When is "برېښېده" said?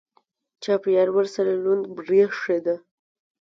1.95-2.75